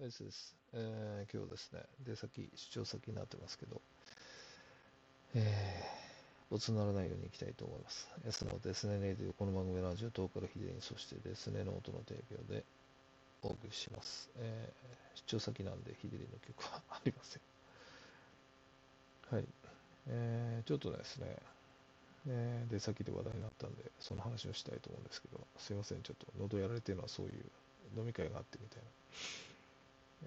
[0.00, 0.56] ですです。
[0.72, 3.82] えー、今日ですね、出先、出張先になってますけど、
[5.34, 8.08] えー、おつならないように行きたいと思います。
[8.26, 12.64] S のですねレディオ、この番組ラジオ、東からヒデに、そしてですねの音の提供で
[13.42, 14.30] お送りします。
[14.38, 19.36] えー、出張先なんで、ヒデリの曲はありません。
[19.36, 19.44] はい。
[20.08, 21.36] えー、ちょっとですね、
[22.26, 27.44] えー、出先で話題になったんで、その話をしたいと思うんですけど、すいません、ちょっと喉やられてるのはそういう
[28.00, 29.49] 飲み会があってみたいな。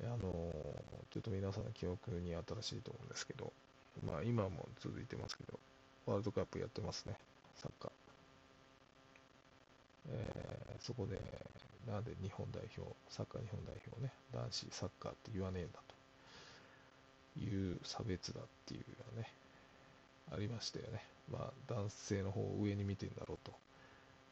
[0.01, 0.51] あの
[1.11, 3.51] ちょっと皆さんの記憶に新しいと思うんですけど、
[4.05, 5.59] まあ今も続いてますけど、
[6.05, 7.15] ワールドカップやってますね、
[7.55, 7.91] サッカー。
[10.09, 11.17] えー、そこで、
[11.89, 15.79] なんで日本代表、サッカー日本代表ね、男子サッカーって言わねえんだ
[17.37, 18.79] という差別だっていう
[19.15, 19.31] のはね、
[20.31, 21.03] ありましたよね。
[21.31, 23.53] まあ男性の方を上に見てんだろうと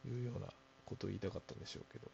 [0.08, 0.48] いうような
[0.84, 2.10] ことを言いたかったんでしょうけど、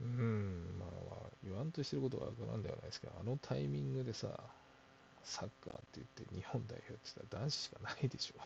[0.00, 4.28] うん、まあ、まあ、言わんとしてることはなんではないですけど、あのタイミングでさ、
[5.22, 8.40] サッカーって言って日本代表って言ったら男子しかないでしょ。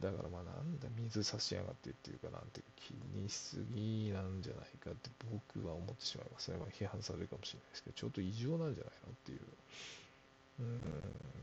[0.00, 6.46] だからまあなんだ水差しやがってっていうかなんて気にしすぎなんじゃないかって僕は思ってしまいます。
[6.46, 9.40] それは批判されるかもしれないですけど、ちょっと異常なんじゃないのっていう。
[10.60, 10.80] うん、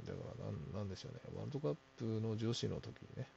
[0.05, 1.19] だからなんなんでしょうね。
[1.35, 3.27] ワールドカップの女子の時にね、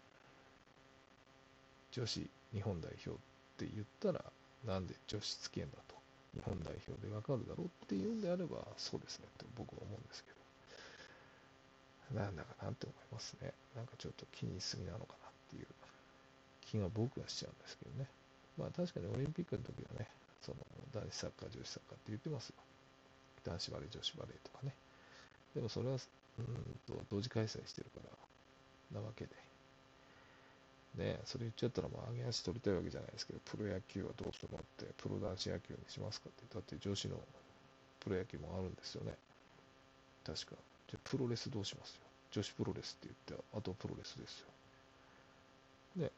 [1.93, 3.15] 女子日本代表っ
[3.57, 4.25] て言ったら、
[4.67, 5.95] なんで女子つけんだと、
[6.35, 10.31] 日本代表でわかるだろうっていうんであれば、そうですねって僕は思うんですけ
[12.15, 13.53] ど、なんだかなって思いますね。
[13.77, 15.67] なんかちょっと気にしすぎなのかなっていう
[16.63, 18.09] 気が僕はしちゃうんですけどね。
[18.59, 20.09] まあ確かにオリンピックの時はね、
[20.43, 20.59] その
[20.93, 22.57] 男子サッカー、女子サッカーって言ってますよ。
[23.45, 24.75] 男子バレー、女子バレーとかね。
[25.55, 25.97] でもそれは、
[26.39, 28.01] うんと、同時開催してるか
[28.93, 29.31] らなわけで。
[30.99, 37.17] ね、それ言っちゃったら、まあ、上げ足取りたいわけじゃないですけど、プロ野球はどうするのって、プロ男子野球にしますかって、だって女子の
[38.01, 39.15] プロ野球もあるんですよね。
[40.27, 40.53] 確か。
[40.91, 42.03] じゃプロレスどうしますよ。
[42.33, 44.47] 女子プロレスって言って、あとプロレスですよ。
[45.97, 46.11] ね。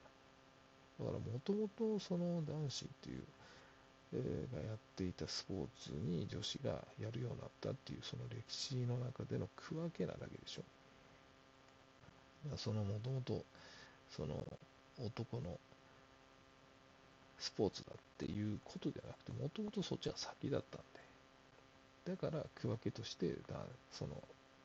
[0.99, 3.23] だから、もともとその男子っていう、
[4.15, 10.63] えー、がやっていたスポーツに女子がやるようになったっていう、その歴史の中での区分けなだけでしょ。
[12.57, 13.45] そのもともと、
[14.11, 14.35] その
[15.05, 15.59] 男の
[17.39, 20.81] スポーツだっていうことじゃなくて、もともとそっちは先だったん
[22.15, 23.57] で、だから区分けとしてだ、
[23.93, 24.15] その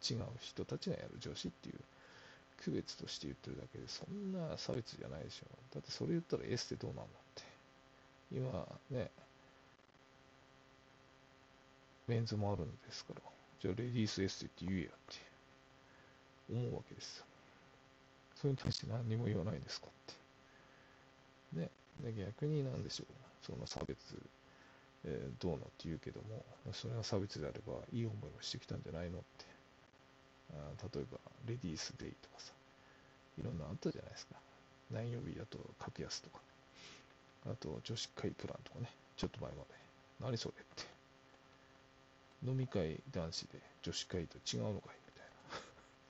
[0.07, 1.75] 違う人たちがやる女子っていう
[2.63, 5.75] 区別として言ってるだけで、そんな差別じゃないでしょう。
[5.75, 7.43] だってそれ言ったらエステどうなんのって。
[8.31, 9.09] 今ね、
[12.07, 13.21] メンズもあるんですから、
[13.61, 15.15] じゃあレディースエステって言えやって
[16.51, 17.25] 思うわけですよ。
[18.35, 20.24] それに対して何にも言わないんですかって。
[21.55, 21.69] ね。
[22.01, 23.07] で逆に何でしょう。
[23.45, 23.97] その差別、
[25.05, 26.43] えー、どうのって言うけども、
[26.73, 29.45] それが差別であれば、いい思いをしてきたんじゃないのって。
[30.53, 32.53] あ例えば、レディースデイとかさ、
[33.39, 34.35] いろんなあったじゃないですか。
[34.91, 36.39] 何曜日だと格安とか、
[37.47, 39.69] あと女子会プランとかね、ちょっと前まで。
[40.21, 40.83] 何それって。
[42.45, 45.61] 飲み会男子で女子会と違うのかいみたいな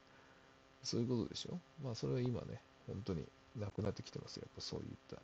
[0.83, 1.57] そういうことでしょ？
[1.81, 4.43] まあ、それは今ね、本当になくなってきてますよ。
[4.45, 5.17] やっぱそういった、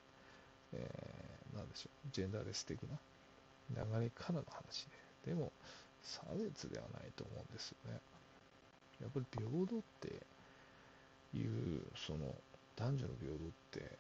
[0.74, 2.98] えー、なんでしょう、ジェンダーレス的な
[3.72, 4.86] 流れからの話
[5.26, 5.32] で。
[5.32, 5.52] でも、
[6.04, 8.00] 差別ではないと思うんですよね。
[9.02, 12.36] やっぱり平等っていう、その、
[12.76, 13.98] 男女の平等って、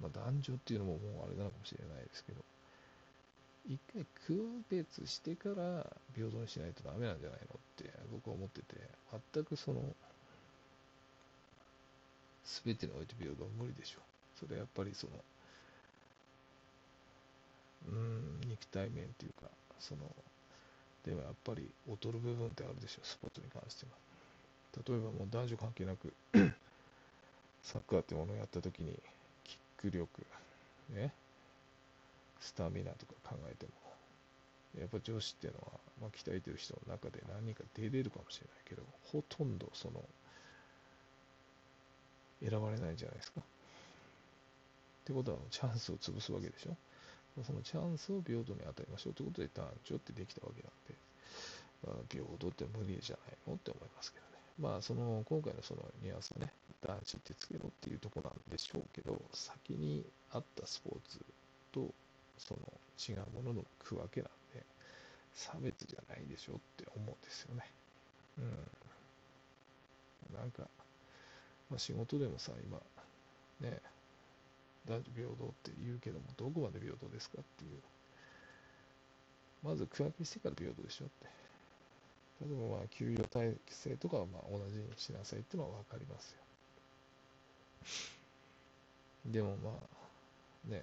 [0.00, 2.42] まあ、男女っていうのももうあれなのかもしれないですけど、
[3.68, 8.76] 一回区別してから平等にしないとダメなんじゃないのって僕は思ってて、
[9.34, 9.82] 全くその
[12.44, 14.02] すべてにおいて平等は無理でしょう。
[14.42, 15.12] それはやっぱりその、
[17.88, 19.48] うん、肉体面っていうか、
[19.78, 20.00] その、
[21.06, 23.92] でもやっぱり劣る部分ってあるでしょう、スポーツに関しては。
[24.88, 26.12] 例えばもう男女関係なく
[27.62, 28.98] サッカーってものをやったときに、
[29.44, 30.08] キック力、
[30.90, 31.12] ね、
[32.40, 33.72] スタミナとか考えても、
[34.80, 35.66] やっぱ女子っていうのは、
[36.00, 40.02] まあ、鍛えてる人の中で何人か出れるかもしれないけど、ほとんどその、
[42.42, 43.40] 選ばれないんじゃないですか。
[45.02, 46.76] ってことは、チャンスを潰すわけでしょ？
[47.42, 50.94] そのチャンスを平等に与えましょうということで男女ってできたわけなんで、
[52.08, 54.32] 平等って無理じゃないのって思いますけどね。
[54.60, 56.52] まあ、その、今回のそのニュアンスはね、
[56.82, 61.18] 男子ってつけろっていうとこなんでしょうけど、先にあったスポーツ
[61.72, 61.88] と、
[62.38, 62.60] その
[62.98, 64.62] 違うものの区分けなんで、
[65.34, 67.64] 差別じゃないでしょって思うんですよね。
[68.38, 70.38] うん。
[70.38, 70.68] なんか、
[71.70, 72.78] まあ、仕事でもさ、今、
[73.60, 73.80] ね、
[74.88, 77.70] 男女平等って言うけども、どこまで平等ですかっていう
[79.62, 81.26] まず区分けしてから平等でしょって。
[82.42, 86.38] 例えばまあ給与体制とかはまあ同じにしなさいっていうのは分かりますよ。
[89.26, 90.82] でもまあね、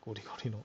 [0.00, 0.64] ゴリゴリの、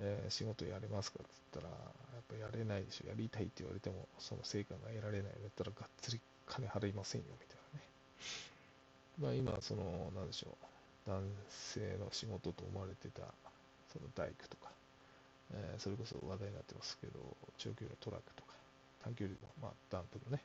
[0.00, 1.80] えー、仕事やれますかって言ったら、や
[2.20, 3.08] っぱやれないでしょ。
[3.08, 9.42] やりたいって言われても、その成果が得られないだったら、がっつり金払いませんよ、みたいなね。
[9.42, 10.67] まあ今、その、なんでしょう、
[11.08, 13.24] 男性の仕事と思われてた、
[13.88, 14.68] その大工とか、
[15.56, 17.16] えー、それこそ話題になってますけど、
[17.56, 18.52] 長距離のトラックとか、
[19.02, 20.44] 短距離の、まあ、ダンプのね、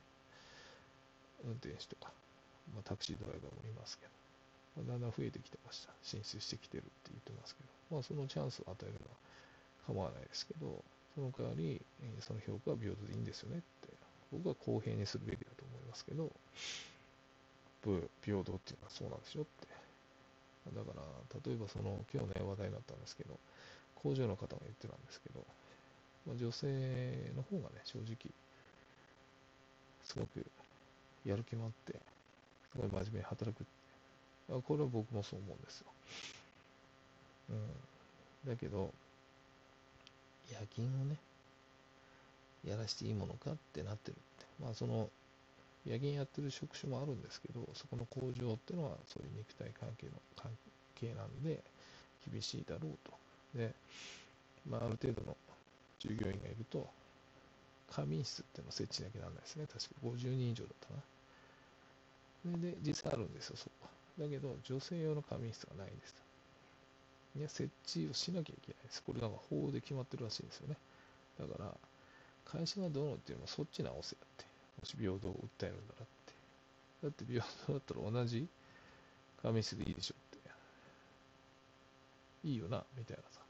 [1.44, 2.08] 運転手とか、
[2.72, 4.08] まあ、タクシードライバーもいますけ
[4.80, 5.92] ど、まあ、だんだん増えてきてました。
[6.02, 9.20] 進出してきてるって言ってますけど、まあ、そのチャンスを与えるのは
[9.84, 10.80] 構わないですけど、
[11.14, 11.76] その代わり、
[12.24, 13.92] その評価は平等でいいんですよねって、
[14.32, 16.32] 僕は公平にするべきだと思いますけど、
[18.24, 19.83] 平等っていうのはそうなんですよって。
[20.72, 21.02] だから、
[21.44, 23.38] 例えばその、今日ね、話題になったんですけど、
[23.94, 25.44] 工場の方が言ってたんですけど、
[26.26, 26.66] まあ、女性
[27.36, 28.16] の方がね、正直、
[30.04, 30.44] すごく
[31.24, 31.98] やる気もあって、
[32.72, 33.66] すごい真面目に働く
[34.50, 35.86] あこれは僕もそう思うんですよ。
[37.50, 38.50] うん。
[38.50, 38.92] だけど、
[40.52, 41.16] 夜勤をね、
[42.68, 44.46] やらしていいものかってなってるって。
[44.62, 45.08] まあその、
[45.86, 50.50] 夜勤やってる職種もあるんですけど、そこの工場っていうのはそういう肉体関係の関
[50.94, 51.62] 係なんで、
[52.30, 53.12] 厳しいだろうと。
[53.54, 53.74] で、
[54.68, 55.36] まあある程度の
[55.98, 56.88] 従業員がいると、
[57.90, 59.66] 仮眠室っていうのを設置しなきゃならないですね。
[59.66, 62.58] 確か50人以上だったな。
[62.58, 63.88] で、実際あるんですよ、そこ。
[64.18, 66.14] だけど、女性用の仮眠室がないんです。
[67.36, 69.02] いや、設置をしなきゃいけないです。
[69.02, 70.76] これなんか法で決まってるらしいんですよね。
[71.38, 71.74] だから、
[72.44, 74.53] 会社がどうのっていうのはそっち直せやって。
[74.84, 76.32] し平等を訴えるんだなって。
[77.02, 78.46] だって平等だったら同じ？
[79.42, 80.34] 仮眠室でいいでしょって。
[82.48, 83.40] いいよな、みたいなさ。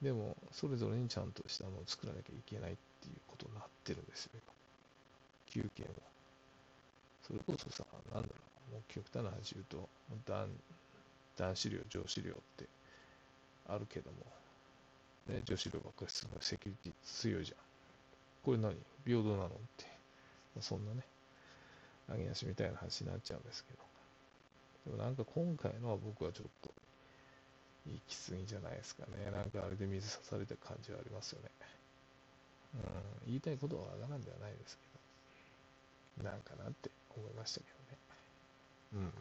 [0.00, 4.32] でも、それぞれにちゃんとしたものを作らなきゃいけないっていうことになってるんですよ、
[5.50, 5.88] 休憩も。
[7.26, 8.34] それこそさ、なんだろ
[8.70, 9.88] う、もう極端な話言うと、
[10.28, 10.48] 男
[11.36, 12.68] 男子寮、女子寮って
[13.66, 14.18] あるけども、
[15.34, 17.58] ね、女子寮ばっかりすごいセキュリティ強いじゃん。
[18.44, 18.76] これ何？
[19.04, 19.93] 平等なのって。
[20.60, 21.02] そんなね、
[22.08, 23.78] 揚げ足みたいな話になっちゃうんですけど。
[24.86, 26.70] でもなんか今回のは僕はちょっと
[27.86, 29.30] 行き過ぎじゃないですかね。
[29.30, 31.50] なんかあれで水刺された感じはありますよね。
[32.74, 34.78] うん、言いたいことはわからんではないです
[36.16, 37.66] けど、なんかなって思いましたけ
[38.92, 39.04] どね。
[39.04, 39.12] うん。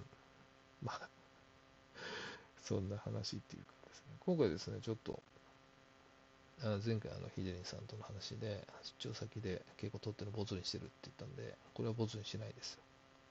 [0.84, 1.10] まあ、
[2.62, 5.22] そんな話っていうかですね、今回ですね、ちょっと、
[6.86, 8.66] 前回あのヒデリンさんとの話で、
[9.00, 12.80] 出張先で結構取ってるボツにしてるって言ったんで、これはボツにしないです。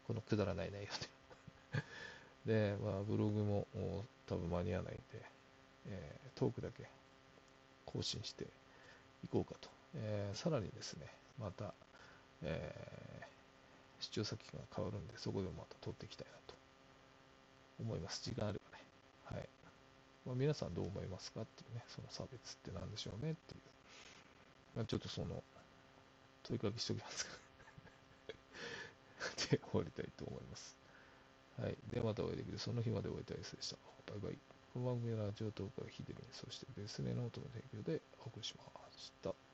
[0.07, 0.89] このくだらない内容
[2.45, 2.75] で。
[2.77, 3.67] で、まあ、ブログも
[4.27, 5.03] 多分間に合わないんで、
[5.87, 6.87] えー、トークだけ
[7.87, 8.45] 更新して
[9.25, 9.71] いこうかと。
[9.95, 11.07] えー、さらにですね、
[11.39, 11.73] また、
[12.43, 16.55] えー、出張先が変わるんで、そこでもまた取っていきたいなと
[17.81, 18.23] 思います。
[18.23, 18.85] 時間あればね。
[19.25, 19.49] はい。
[20.27, 23.61] まあ、皆さんどう思いますかっていうね、その差別って何でしょうねっていう。
[24.77, 25.43] まあ、ちょっとその、
[26.45, 27.33] 問いかけしておきますか
[29.51, 30.77] で終わりたいと思います。
[31.61, 31.77] はい。
[31.93, 32.59] ではまたお会いできる。
[32.59, 33.77] その日まで終えたいですでした。
[34.07, 34.39] バイバイ。
[34.73, 38.65] この番組はラジオトークはヒデミン、そしてベース名ノートの提供でお送りしま
[38.97, 39.52] した。